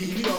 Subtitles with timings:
[0.00, 0.33] will be.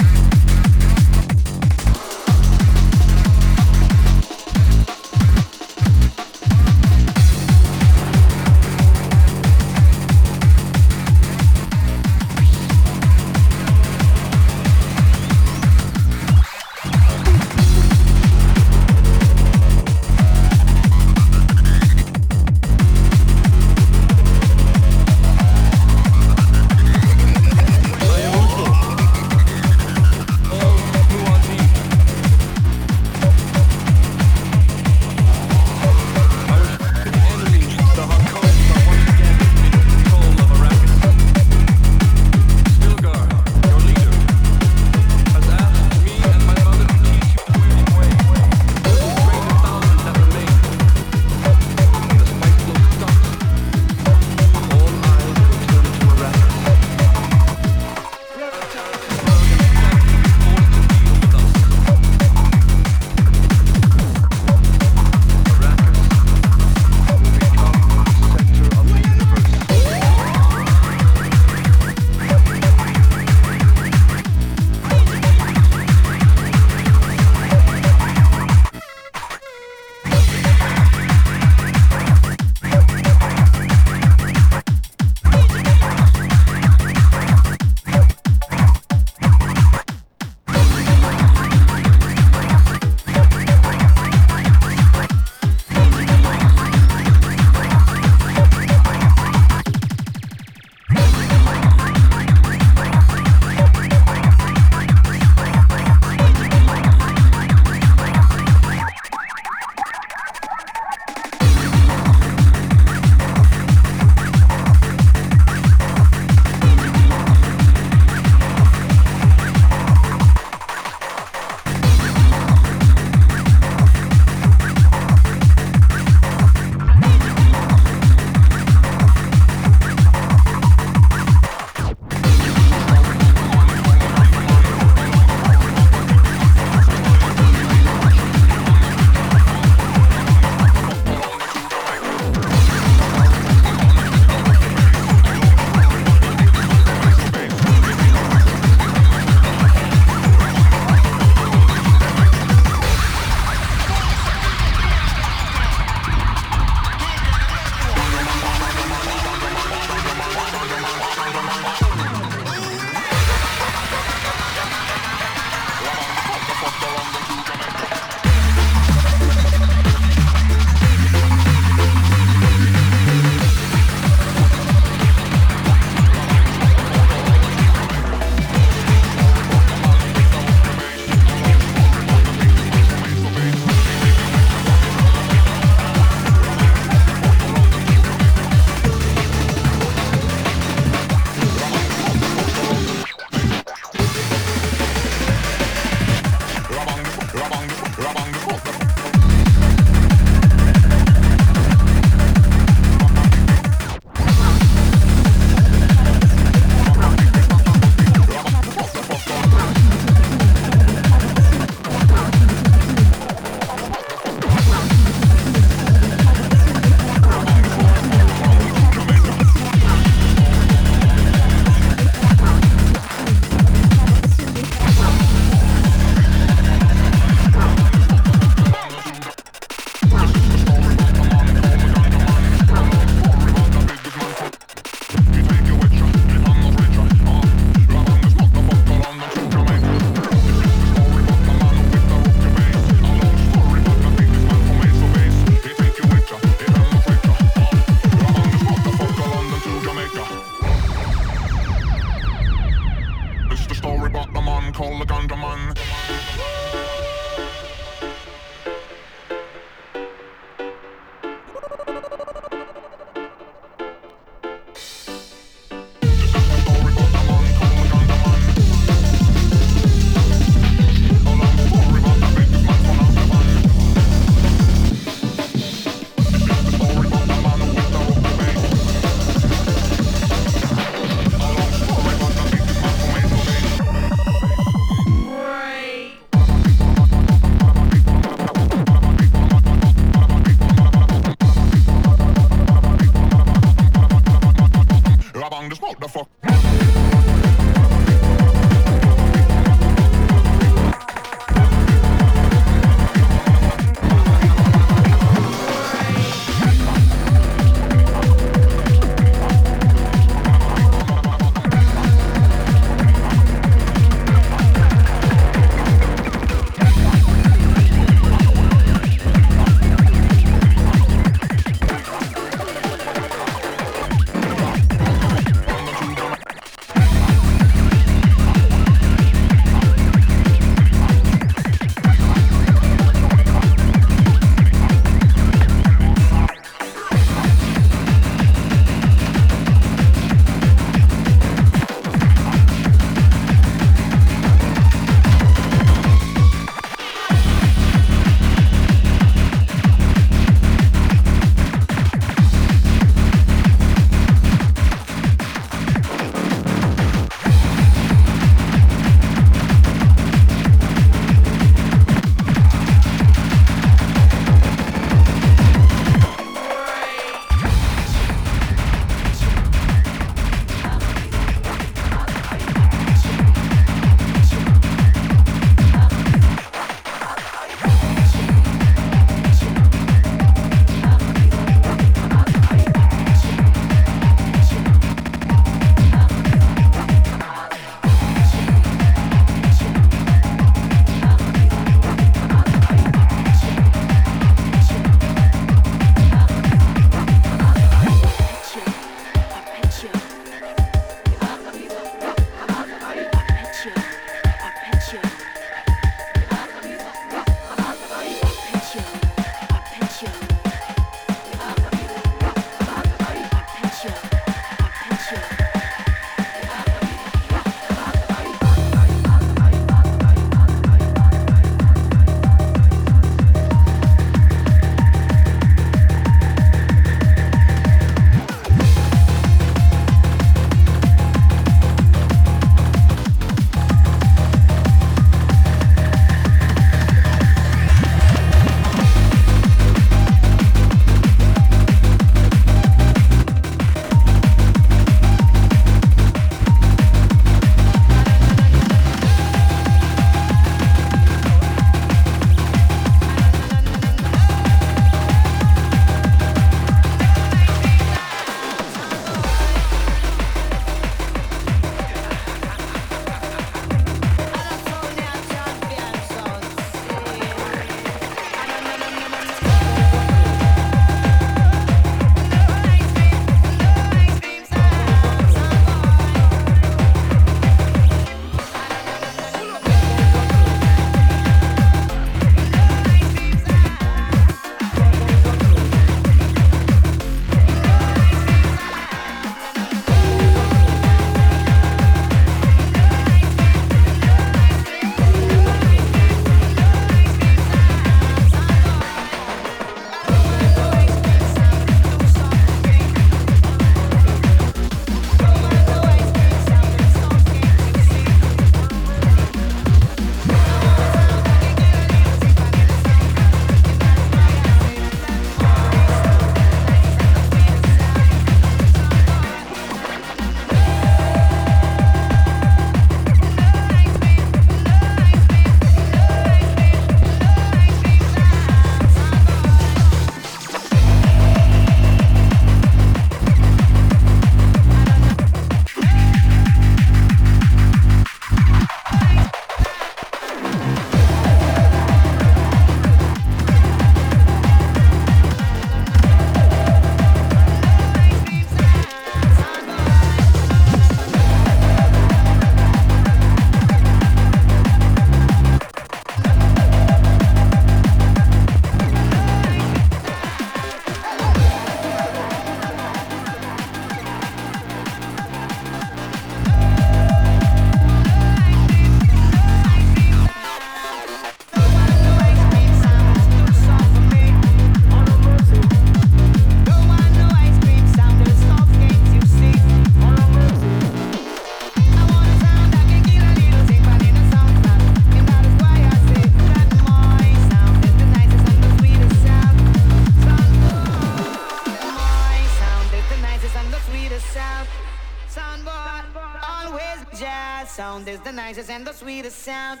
[599.46, 600.00] The sound.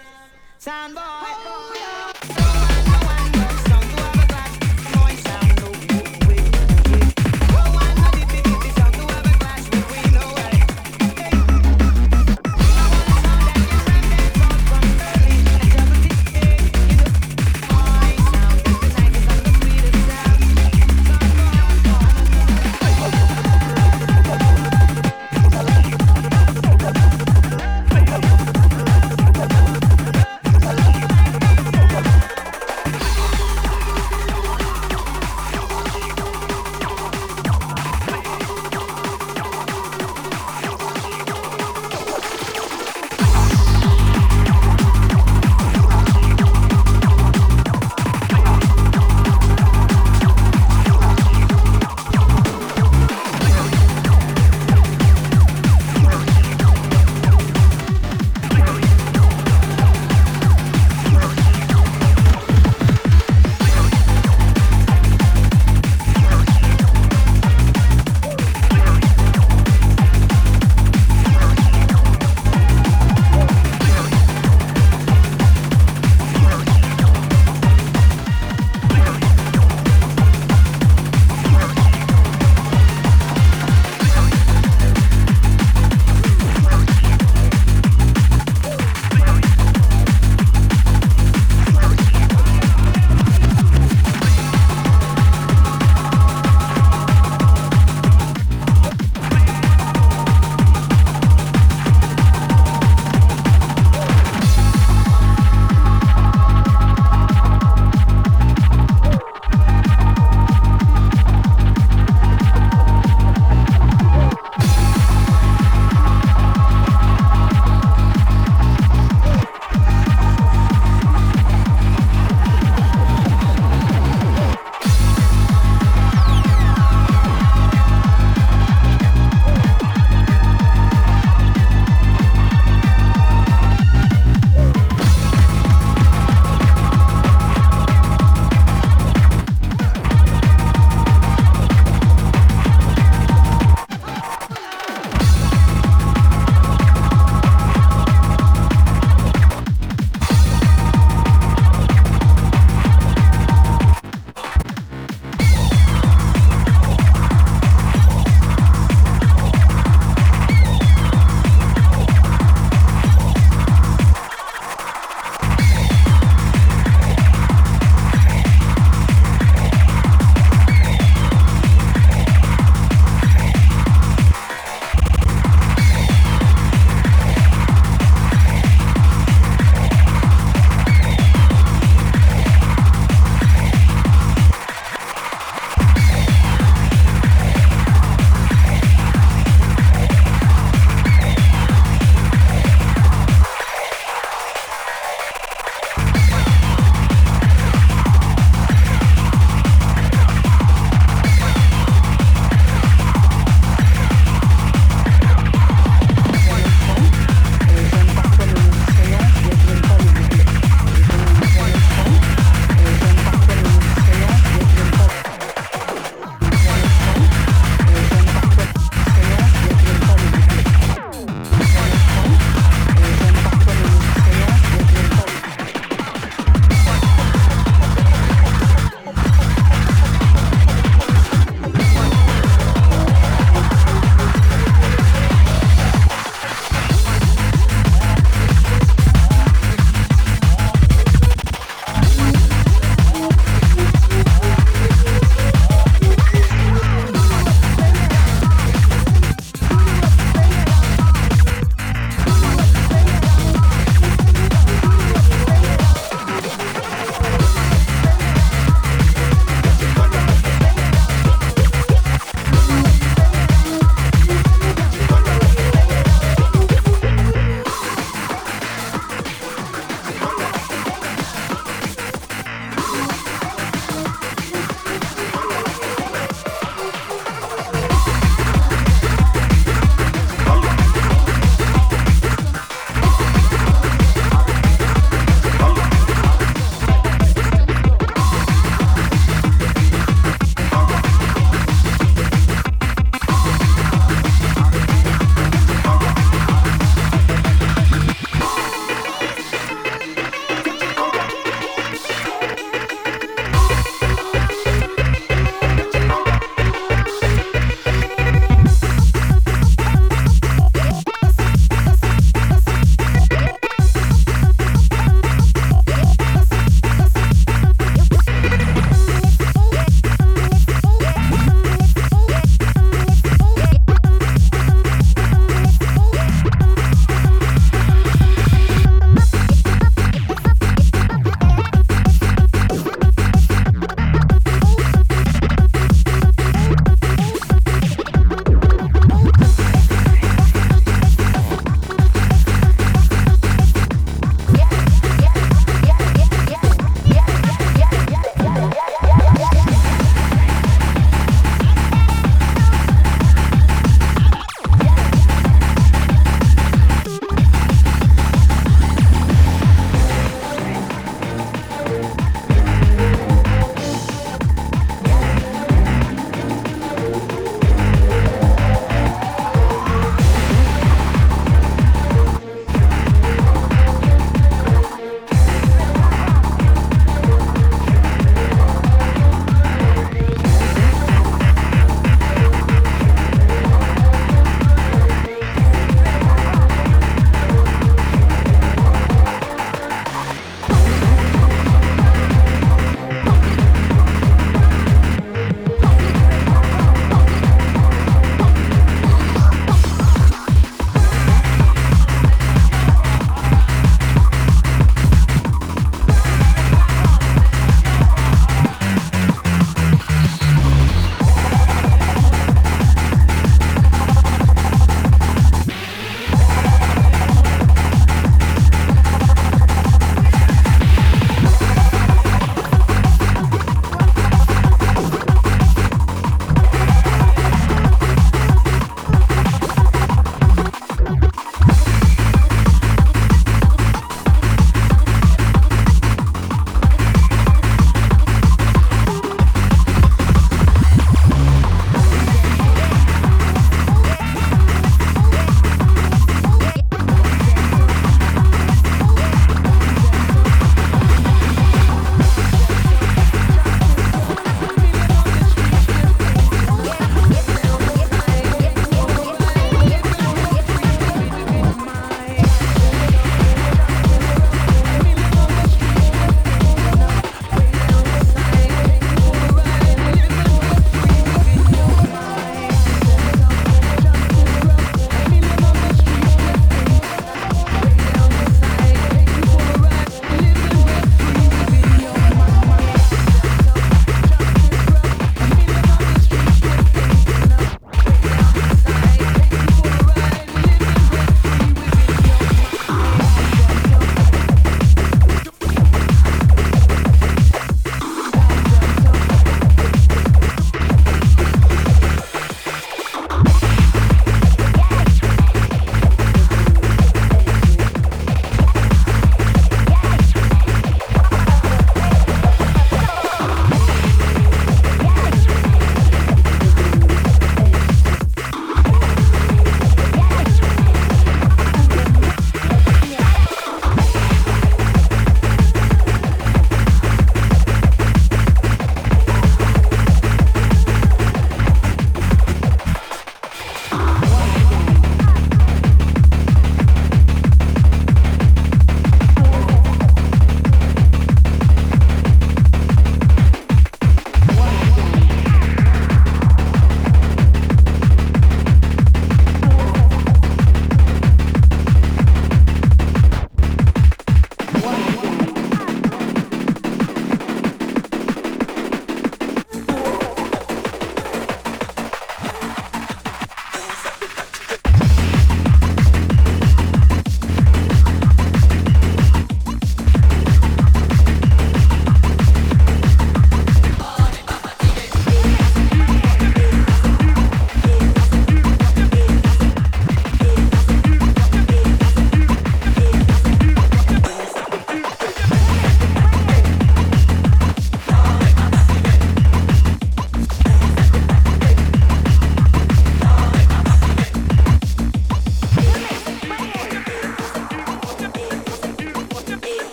[0.58, 1.15] Sound boy.